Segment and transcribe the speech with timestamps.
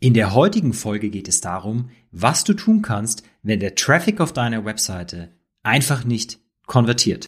[0.00, 4.32] In der heutigen Folge geht es darum, was du tun kannst, wenn der Traffic auf
[4.32, 5.32] deiner Webseite
[5.64, 7.26] einfach nicht konvertiert.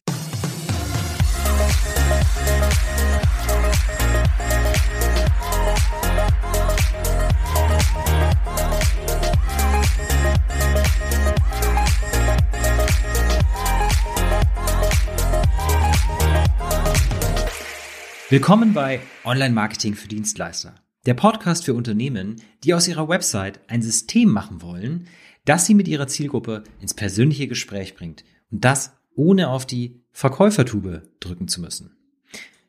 [18.29, 20.77] Willkommen bei Online Marketing für Dienstleister.
[21.07, 25.07] Der Podcast für Unternehmen, die aus ihrer Website ein System machen wollen,
[25.47, 28.23] das sie mit ihrer Zielgruppe ins persönliche Gespräch bringt.
[28.51, 31.97] Und das ohne auf die Verkäufertube drücken zu müssen.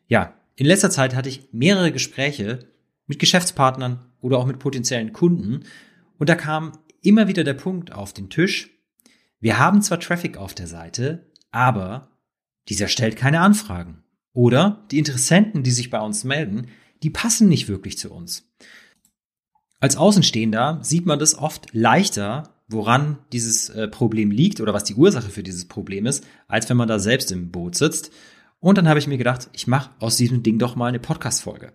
[0.06, 2.60] Ja, in letzter Zeit hatte ich mehrere Gespräche
[3.06, 5.64] mit Geschäftspartnern oder auch mit potenziellen Kunden.
[6.18, 8.70] Und da kam immer wieder der Punkt auf den Tisch.
[9.40, 12.08] Wir haben zwar Traffic auf der Seite, aber
[12.70, 14.04] dieser stellt keine Anfragen.
[14.32, 16.68] Oder die Interessenten, die sich bei uns melden,
[17.02, 18.48] die passen nicht wirklich zu uns.
[19.80, 24.94] Als Außenstehender sieht man das oft leichter, woran dieses äh, Problem liegt oder was die
[24.94, 28.12] Ursache für dieses Problem ist, als wenn man da selbst im Boot sitzt.
[28.60, 31.72] Und dann habe ich mir gedacht, ich mache aus diesem Ding doch mal eine Podcast-Folge.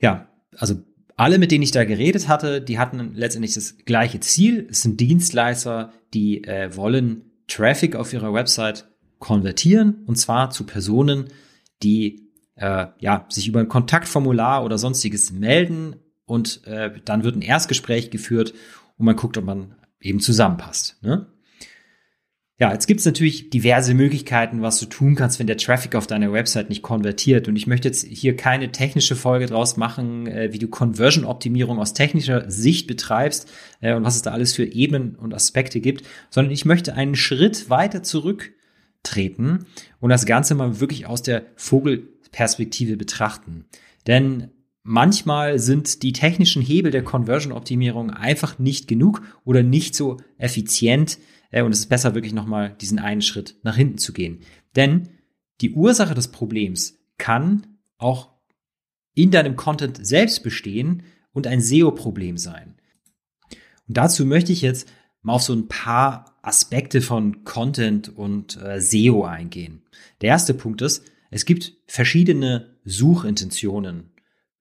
[0.00, 0.82] Ja, also
[1.16, 4.66] alle, mit denen ich da geredet hatte, die hatten letztendlich das gleiche Ziel.
[4.70, 8.86] Es sind Dienstleister, die äh, wollen Traffic auf ihrer Website
[9.18, 11.28] konvertieren und zwar zu Personen,
[11.82, 17.42] die äh, ja, sich über ein Kontaktformular oder sonstiges melden und äh, dann wird ein
[17.42, 18.54] Erstgespräch geführt
[18.96, 21.02] und man guckt, ob man eben zusammenpasst.
[21.02, 21.26] Ne?
[22.56, 26.06] Ja, jetzt gibt es natürlich diverse Möglichkeiten, was du tun kannst, wenn der Traffic auf
[26.06, 27.48] deiner Website nicht konvertiert.
[27.48, 31.94] Und ich möchte jetzt hier keine technische Folge draus machen, äh, wie du Conversion-Optimierung aus
[31.94, 36.52] technischer Sicht betreibst äh, und was es da alles für Ebenen und Aspekte gibt, sondern
[36.52, 39.66] ich möchte einen Schritt weiter zurücktreten
[39.98, 43.64] und das Ganze mal wirklich aus der Vogel Perspektive betrachten.
[44.08, 44.50] Denn
[44.82, 51.18] manchmal sind die technischen Hebel der Conversion-Optimierung einfach nicht genug oder nicht so effizient.
[51.52, 54.40] Äh, und es ist besser, wirklich nochmal diesen einen Schritt nach hinten zu gehen.
[54.74, 55.10] Denn
[55.60, 58.30] die Ursache des Problems kann auch
[59.14, 62.74] in deinem Content selbst bestehen und ein SEO-Problem sein.
[63.86, 64.88] Und dazu möchte ich jetzt
[65.22, 69.82] mal auf so ein paar Aspekte von Content und äh, SEO eingehen.
[70.20, 74.12] Der erste Punkt ist, es gibt verschiedene Suchintentionen.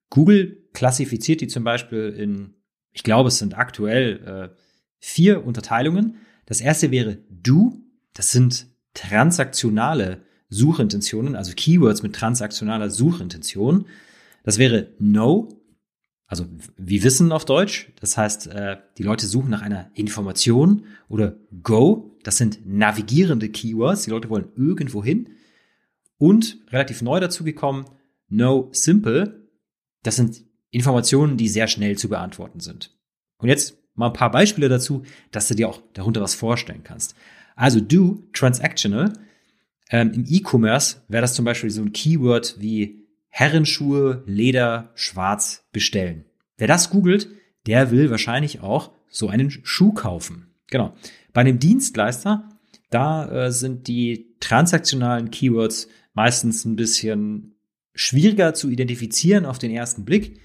[0.10, 2.56] Google klassifiziert die zum Beispiel in,
[2.94, 4.56] ich glaube, es sind aktuell äh,
[4.98, 6.16] vier Unterteilungen.
[6.48, 7.78] Das erste wäre Do.
[8.16, 13.86] Das sind transaktionale Suchintentionen, also Keywords mit transaktionaler Suchintention.
[14.44, 15.50] Das wäre No,
[16.26, 16.48] also
[16.78, 17.92] wie Wissen auf Deutsch.
[18.00, 22.18] Das heißt, äh, die Leute suchen nach einer Information oder Go.
[22.24, 24.06] Das sind navigierende Keywords.
[24.06, 25.30] Die Leute wollen irgendwo hin.
[26.24, 27.84] Und relativ neu dazugekommen,
[28.30, 29.50] No Simple.
[30.04, 32.96] Das sind Informationen, die sehr schnell zu beantworten sind.
[33.40, 37.14] Und jetzt mal ein paar Beispiele dazu, dass du dir auch darunter was vorstellen kannst.
[37.58, 39.12] Also Do Transactional.
[39.90, 46.24] Ähm, Im E-Commerce wäre das zum Beispiel so ein Keyword wie Herrenschuhe, Leder, Schwarz bestellen.
[46.56, 47.28] Wer das googelt,
[47.68, 50.54] der will wahrscheinlich auch so einen Schuh kaufen.
[50.68, 50.94] Genau.
[51.34, 52.48] Bei einem Dienstleister,
[52.90, 57.56] da äh, sind die transaktionalen Keywords meistens ein bisschen
[57.96, 60.40] schwieriger zu identifizieren auf den ersten Blick.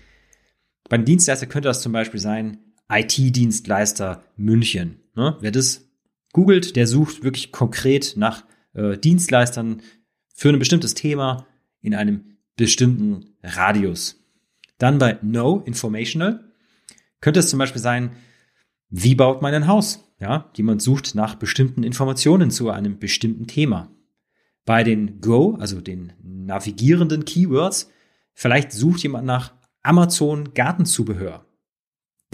[0.88, 2.58] Beim Dienstleister könnte das zum Beispiel sein,
[2.90, 5.00] IT-Dienstleister München.
[5.14, 5.36] Ne?
[5.40, 5.88] Wer das
[6.32, 9.82] googelt, der sucht wirklich konkret nach äh, Dienstleistern
[10.34, 11.46] für ein bestimmtes Thema
[11.80, 14.24] in einem bestimmten Radius.
[14.78, 16.52] Dann bei No Informational
[17.20, 18.12] könnte es zum Beispiel sein,
[18.90, 20.04] wie baut man ein Haus?
[20.20, 23.90] Ja, jemand sucht nach bestimmten Informationen zu einem bestimmten Thema.
[24.68, 27.90] Bei den Go, also den navigierenden Keywords,
[28.34, 31.46] vielleicht sucht jemand nach Amazon Gartenzubehör.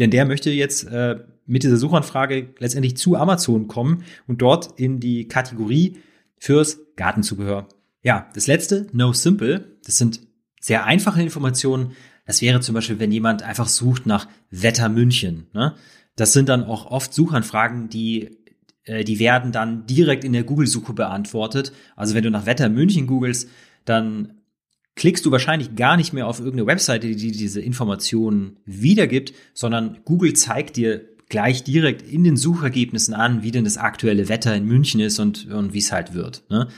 [0.00, 4.99] Denn der möchte jetzt äh, mit dieser Suchanfrage letztendlich zu Amazon kommen und dort in
[4.99, 5.99] die Kategorie
[6.37, 7.69] fürs Gartenzubehör.
[8.03, 10.19] Ja, das letzte, No Simple, das sind
[10.61, 11.93] sehr einfache Informationen.
[12.27, 15.47] Das wäre zum Beispiel, wenn jemand einfach sucht nach Wetter München.
[15.53, 15.77] Ne?
[16.16, 18.39] Das sind dann auch oft Suchanfragen, die
[18.86, 21.72] die werden dann direkt in der Google-Suche beantwortet.
[21.97, 23.48] Also wenn du nach Wetter München googelst,
[23.84, 24.41] dann
[24.97, 30.34] klickst du wahrscheinlich gar nicht mehr auf irgendeine Webseite, die diese Informationen wiedergibt, sondern Google
[30.34, 35.01] zeigt dir gleich direkt in den Suchergebnissen an, wie denn das aktuelle Wetter in München
[35.01, 36.45] ist und, und wie es halt wird.
[36.51, 36.69] Ne?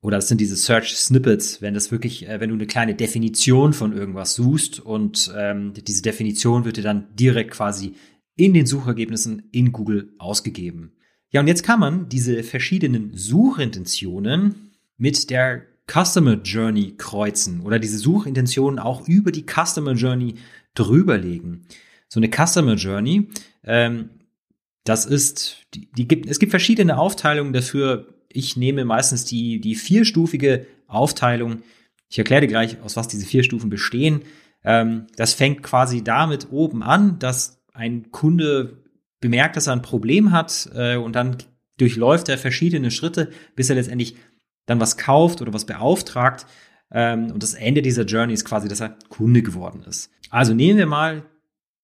[0.00, 3.72] Oder das sind diese Search Snippets, wenn das wirklich, äh, wenn du eine kleine Definition
[3.72, 7.94] von irgendwas suchst und ähm, diese Definition wird dir dann direkt quasi
[8.34, 10.92] in den Suchergebnissen in Google ausgegeben.
[11.32, 17.98] Ja, und jetzt kann man diese verschiedenen Suchintentionen mit der Customer Journey kreuzen oder diese
[17.98, 20.36] Suchintentionen auch über die Customer Journey
[20.74, 21.66] drüberlegen.
[22.08, 23.28] so eine Customer Journey.
[23.64, 24.10] Ähm,
[24.84, 28.14] das ist, die, die gibt, es gibt verschiedene Aufteilungen dafür.
[28.28, 31.62] Ich nehme meistens die, die vierstufige Aufteilung.
[32.10, 34.22] Ich erkläre dir gleich, aus was diese vier Stufen bestehen.
[34.64, 38.81] Ähm, das fängt quasi damit oben an, dass ein Kunde
[39.22, 41.38] bemerkt, dass er ein Problem hat äh, und dann
[41.78, 44.16] durchläuft er verschiedene Schritte, bis er letztendlich
[44.66, 46.44] dann was kauft oder was beauftragt.
[46.90, 50.10] Ähm, und das Ende dieser Journey ist quasi, dass er Kunde geworden ist.
[50.28, 51.24] Also nehmen wir mal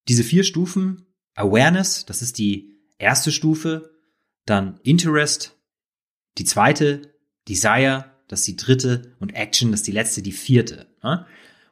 [0.08, 1.06] diese vier Stufen.
[1.35, 3.90] Awareness, das ist die erste Stufe.
[4.44, 5.56] Dann Interest,
[6.37, 7.14] die zweite.
[7.49, 9.14] Desire, das ist die dritte.
[9.20, 10.87] Und Action, das ist die letzte, die vierte.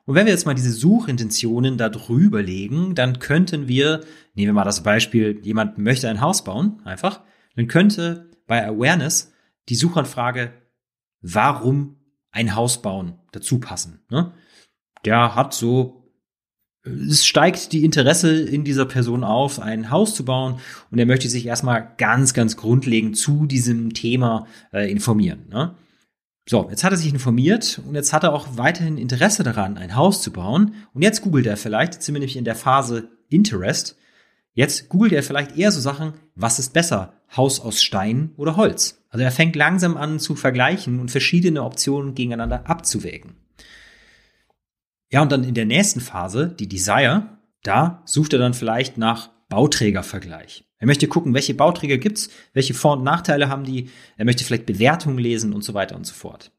[0.06, 4.02] Und wenn wir jetzt mal diese Suchintentionen da drüber legen, dann könnten wir,
[4.34, 7.20] nehmen wir mal das Beispiel, jemand möchte ein Haus bauen, einfach,
[7.56, 9.32] dann könnte bei Awareness
[9.68, 10.52] die Suchanfrage,
[11.20, 11.96] warum
[12.30, 14.00] ein Haus bauen, dazu passen.
[14.08, 14.32] Ne?
[15.04, 16.06] Der hat so
[16.86, 20.60] es steigt die Interesse in dieser Person auf, ein Haus zu bauen
[20.90, 25.48] und er möchte sich erstmal ganz, ganz grundlegend zu diesem Thema äh, informieren.
[25.50, 25.74] Ne?
[26.48, 29.96] So, jetzt hat er sich informiert und jetzt hat er auch weiterhin Interesse daran, ein
[29.96, 30.74] Haus zu bauen.
[30.94, 33.96] Und jetzt googelt er vielleicht, jetzt sind wir nämlich in der Phase Interest,
[34.52, 39.02] jetzt googelt er vielleicht eher so Sachen, was ist besser, Haus aus Stein oder Holz?
[39.10, 43.34] Also er fängt langsam an zu vergleichen und verschiedene Optionen gegeneinander abzuwägen.
[45.10, 47.26] Ja, und dann in der nächsten Phase, die Desire,
[47.64, 50.65] da sucht er dann vielleicht nach Bauträgervergleich.
[50.78, 53.90] Er möchte gucken, welche Bauträger gibt's, welche Vor- und Nachteile haben die.
[54.16, 56.52] Er möchte vielleicht Bewertungen lesen und so weiter und so fort.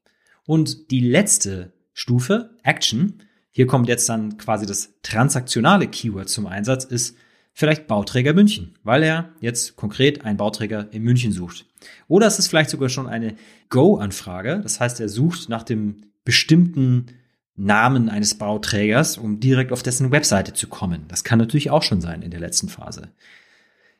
[0.45, 3.21] Und die letzte Stufe, Action,
[3.51, 7.17] hier kommt jetzt dann quasi das transaktionale Keyword zum Einsatz, ist
[7.53, 11.65] vielleicht Bauträger München, weil er jetzt konkret einen Bauträger in München sucht.
[12.07, 13.35] Oder es ist vielleicht sogar schon eine
[13.69, 17.07] Go-Anfrage, das heißt, er sucht nach dem bestimmten
[17.55, 21.05] Namen eines Bauträgers, um direkt auf dessen Webseite zu kommen.
[21.07, 23.09] Das kann natürlich auch schon sein in der letzten Phase.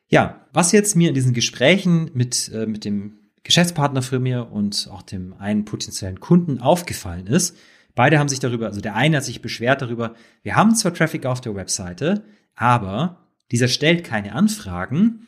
[0.08, 4.88] Ja, was jetzt mir in diesen Gesprächen mit, äh, mit dem Geschäftspartner für mir und
[4.92, 7.56] auch dem einen potenziellen Kunden aufgefallen ist,
[7.94, 11.26] beide haben sich darüber, also der eine hat sich beschwert darüber, wir haben zwar Traffic
[11.26, 12.24] auf der Webseite,
[12.54, 15.26] aber dieser stellt keine Anfragen.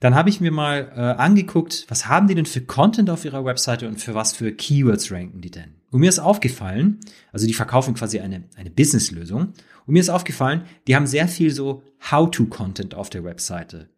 [0.00, 3.44] Dann habe ich mir mal äh, angeguckt, was haben die denn für Content auf ihrer
[3.44, 5.74] Webseite und für was für Keywords ranken die denn?
[5.90, 7.00] Und mir ist aufgefallen,
[7.32, 9.52] also die verkaufen quasi eine, eine Business-Lösung.
[9.86, 13.88] Und mir ist aufgefallen, die haben sehr viel so How-to-Content auf der Webseite.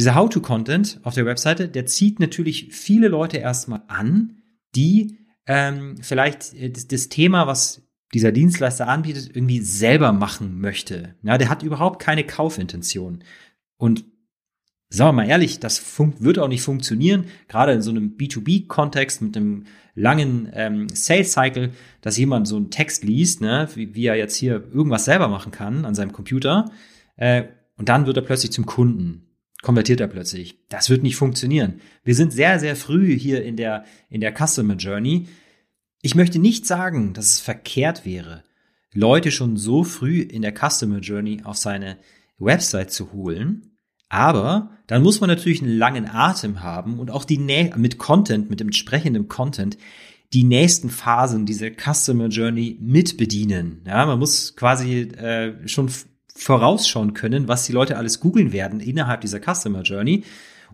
[0.00, 4.38] Dieser How-to-Content auf der Webseite, der zieht natürlich viele Leute erstmal an,
[4.74, 7.82] die ähm, vielleicht äh, das, das Thema, was
[8.14, 11.16] dieser Dienstleister anbietet, irgendwie selber machen möchte.
[11.22, 13.22] Ja, der hat überhaupt keine Kaufintention.
[13.76, 14.06] Und
[14.88, 19.36] sagen wir mal ehrlich, das wird auch nicht funktionieren, gerade in so einem B2B-Kontext mit
[19.36, 24.36] einem langen ähm, Sales-Cycle, dass jemand so einen Text liest, ne, wie, wie er jetzt
[24.36, 26.70] hier irgendwas selber machen kann an seinem Computer,
[27.16, 27.44] äh,
[27.76, 29.26] und dann wird er plötzlich zum Kunden
[29.62, 30.58] konvertiert er plötzlich.
[30.68, 31.80] Das wird nicht funktionieren.
[32.04, 35.26] Wir sind sehr, sehr früh hier in der, in der Customer Journey.
[36.02, 38.44] Ich möchte nicht sagen, dass es verkehrt wäre,
[38.92, 41.98] Leute schon so früh in der Customer Journey auf seine
[42.38, 43.76] Website zu holen.
[44.08, 48.50] Aber dann muss man natürlich einen langen Atem haben und auch die Nä mit Content,
[48.50, 49.78] mit entsprechendem Content,
[50.32, 53.82] die nächsten Phasen dieser Customer Journey mit bedienen.
[53.86, 55.90] Ja, man muss quasi äh, schon
[56.40, 60.24] vorausschauen können, was die Leute alles googeln werden innerhalb dieser Customer Journey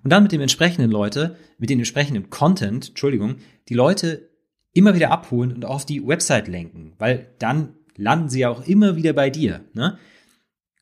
[0.05, 3.37] und dann mit dem entsprechenden Leute, mit dem entsprechenden Content, Entschuldigung,
[3.69, 4.31] die Leute
[4.73, 8.95] immer wieder abholen und auf die Website lenken, weil dann landen sie ja auch immer
[8.95, 9.65] wieder bei dir.
[9.75, 9.99] Ne?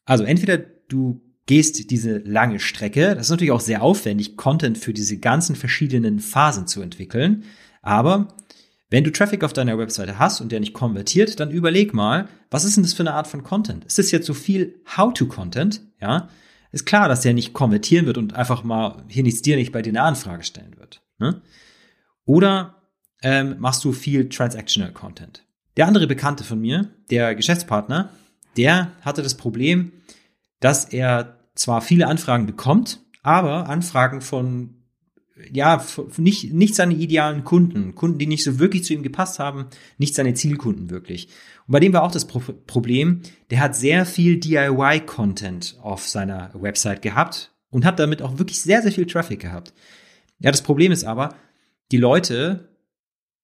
[0.04, 4.92] Also entweder du gehst diese lange Strecke, das ist natürlich auch sehr aufwendig, Content für
[4.92, 7.44] diese ganzen verschiedenen Phasen zu entwickeln,
[7.80, 8.28] aber
[8.94, 12.64] wenn du Traffic auf deiner Webseite hast und der nicht konvertiert, dann überleg mal, was
[12.64, 13.84] ist denn das für eine Art von Content?
[13.86, 15.80] Ist das jetzt so viel How-to-Content?
[16.00, 16.28] Ja,
[16.70, 19.82] ist klar, dass der nicht konvertieren wird und einfach mal hier nichts dir nicht bei
[19.82, 21.02] dir eine Anfrage stellen wird.
[21.18, 21.42] Ne?
[22.24, 22.82] Oder
[23.20, 25.44] ähm, machst du viel Transactional Content?
[25.76, 28.10] Der andere Bekannte von mir, der Geschäftspartner,
[28.56, 29.90] der hatte das Problem,
[30.60, 34.73] dass er zwar viele Anfragen bekommt, aber Anfragen von
[35.52, 35.84] ja,
[36.16, 39.66] nicht, nicht seine idealen Kunden, Kunden, die nicht so wirklich zu ihm gepasst haben,
[39.98, 41.28] nicht seine Zielkunden wirklich.
[41.66, 46.50] Und bei dem war auch das Pro Problem, der hat sehr viel DIY-Content auf seiner
[46.54, 49.74] Website gehabt und hat damit auch wirklich sehr, sehr viel Traffic gehabt.
[50.38, 51.34] Ja, das Problem ist aber,
[51.90, 52.68] die Leute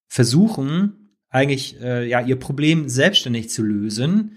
[0.06, 4.37] versuchen eigentlich äh, ja ihr Problem selbstständig zu lösen,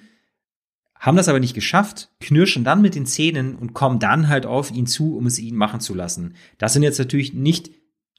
[1.03, 4.71] haben das aber nicht geschafft, knirschen dann mit den Zähnen und kommen dann halt auf
[4.71, 6.35] ihn zu, um es ihn machen zu lassen.
[6.57, 7.71] Das sind jetzt natürlich nicht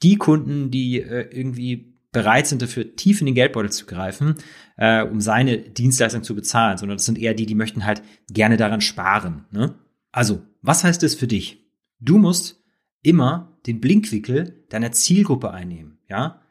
[0.03, 4.35] die Kunden, die äh, irgendwie bereit sind, dafür tief in den Geldbeutel zu greifen,
[4.77, 8.59] äh, um seine Dienstleistung zu bezahlen, sondern das sind eher die, die möchten halt gerne
[8.59, 9.47] daran sparen.
[9.51, 9.77] Ne?
[10.13, 11.65] Also, was heißt das für dich?
[12.01, 12.63] Du musst
[13.01, 16.01] immer den Blinkwinkel deiner Zielgruppe einnehmen.
[16.11, 16.43] Ja?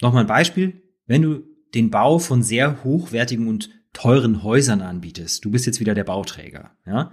[0.00, 0.80] Nochmal ein Beispiel.
[1.06, 1.42] Wenn du
[1.74, 6.72] den Bau von sehr hochwertigen und teuren Häusern anbietest, du bist jetzt wieder der Bauträger,
[6.86, 7.10] ja,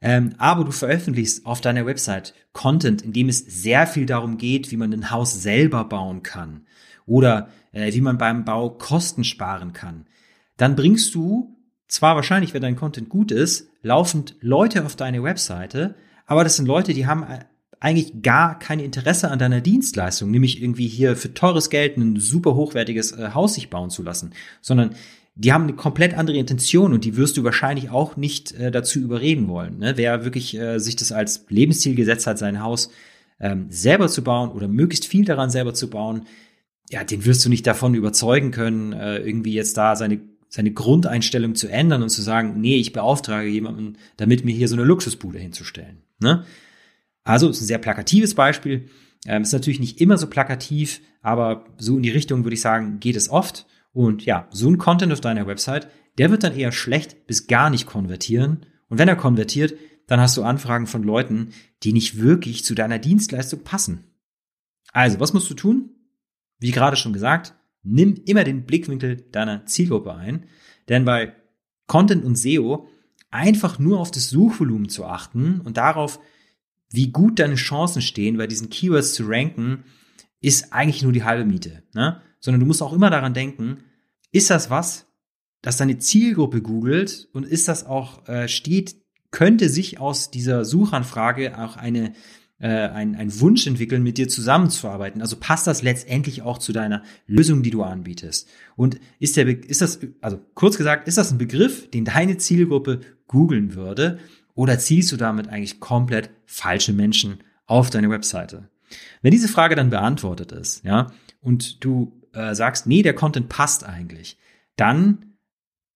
[0.00, 4.70] ähm, aber du veröffentlichst auf deiner Website Content, in dem es sehr viel darum geht,
[4.70, 6.66] wie man ein Haus selber bauen kann
[7.06, 10.06] oder äh, wie man beim Bau Kosten sparen kann,
[10.56, 11.56] dann bringst du
[11.88, 15.94] zwar wahrscheinlich, wenn dein Content gut ist, laufend Leute auf deine Webseite,
[16.26, 17.44] aber das sind Leute, die haben äh,
[17.80, 22.54] eigentlich gar kein Interesse an deiner Dienstleistung, nämlich irgendwie hier für teures Geld ein super
[22.54, 24.94] hochwertiges äh, Haus sich bauen zu lassen, sondern
[25.38, 28.98] die haben eine komplett andere Intention und die wirst du wahrscheinlich auch nicht äh, dazu
[28.98, 29.78] überreden wollen.
[29.78, 29.96] Ne?
[29.96, 32.90] Wer wirklich äh, sich das als Lebensziel gesetzt hat, sein Haus
[33.38, 36.26] ähm, selber zu bauen oder möglichst viel daran selber zu bauen,
[36.90, 41.54] ja, den wirst du nicht davon überzeugen können, äh, irgendwie jetzt da seine seine Grundeinstellung
[41.54, 45.38] zu ändern und zu sagen, nee, ich beauftrage jemanden, damit mir hier so eine Luxusbude
[45.38, 45.98] hinzustellen.
[46.20, 46.44] Ne?
[47.22, 48.88] Also ist ein sehr plakatives Beispiel.
[49.26, 52.98] Ähm, ist natürlich nicht immer so plakativ, aber so in die Richtung würde ich sagen,
[52.98, 53.66] geht es oft.
[53.92, 57.70] Und ja, so ein Content auf deiner Website, der wird dann eher schlecht bis gar
[57.70, 58.66] nicht konvertieren.
[58.88, 59.74] Und wenn er konvertiert,
[60.06, 61.50] dann hast du Anfragen von Leuten,
[61.82, 64.04] die nicht wirklich zu deiner Dienstleistung passen.
[64.92, 65.90] Also, was musst du tun?
[66.58, 70.46] Wie gerade schon gesagt, nimm immer den Blickwinkel deiner Zielgruppe ein,
[70.88, 71.34] denn bei
[71.86, 72.88] Content und SEO
[73.30, 76.18] einfach nur auf das Suchvolumen zu achten und darauf,
[76.90, 79.84] wie gut deine Chancen stehen, bei diesen Keywords zu ranken,
[80.40, 81.82] ist eigentlich nur die halbe Miete.
[81.94, 82.20] Ne?
[82.40, 83.78] Sondern du musst auch immer daran denken,
[84.32, 85.06] ist das was,
[85.62, 88.96] das deine Zielgruppe googelt und ist das auch, äh, steht,
[89.30, 92.12] könnte sich aus dieser Suchanfrage auch eine
[92.60, 95.22] äh, ein, ein Wunsch entwickeln, mit dir zusammenzuarbeiten.
[95.22, 98.48] Also passt das letztendlich auch zu deiner Lösung, die du anbietest.
[98.74, 103.00] Und ist der, ist das, also kurz gesagt, ist das ein Begriff, den deine Zielgruppe
[103.28, 104.18] googeln würde?
[104.54, 108.68] Oder ziehst du damit eigentlich komplett falsche Menschen auf deine Webseite?
[109.22, 113.84] Wenn diese Frage dann beantwortet ist, ja, und du äh, sagst, nee, der Content passt
[113.84, 114.38] eigentlich,
[114.76, 115.34] dann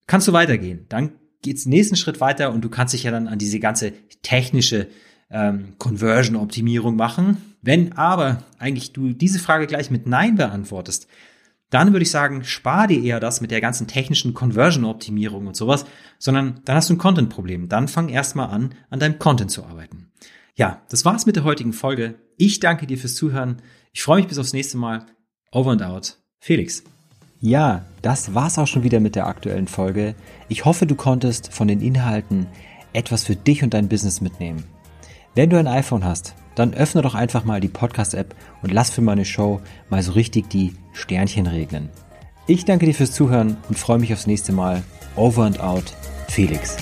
[0.07, 0.87] kannst du weitergehen.
[0.89, 4.89] Dann geht's nächsten Schritt weiter und du kannst dich ja dann an diese ganze technische
[5.31, 7.37] ähm, Conversion-Optimierung machen.
[7.63, 11.09] Wenn aber eigentlich du diese Frage gleich mit Nein beantwortest,
[11.71, 15.87] dann würde ich sagen, spar dir eher das mit der ganzen technischen Conversion-Optimierung und sowas,
[16.19, 17.69] sondern dann hast du ein Content-Problem.
[17.69, 20.13] Dann fang erstmal an, an deinem Content zu arbeiten.
[20.55, 22.17] Ja, das war's mit der heutigen Folge.
[22.45, 23.63] Ich danke dir fürs Zuhören.
[23.93, 25.07] Ich freue mich bis aufs nächste Mal.
[25.53, 26.17] Over and out.
[26.41, 26.83] Felix.
[27.39, 30.17] Ja, das war's auch schon wieder mit der aktuellen Folge.
[30.49, 32.49] Ich hoffe, du konntest von den Inhalten
[32.95, 34.65] etwas für dich und dein Business mitnehmen.
[35.37, 39.03] Wenn du ein iPhone hast, dann öffne doch einfach mal die Podcast-App und lass für
[39.03, 41.91] meine Show mal so richtig die Sternchen regnen.
[42.49, 44.83] Ich danke dir fürs Zuhören und freue mich aufs nächste Mal.
[45.15, 45.95] Over and out,
[46.27, 46.77] Felix.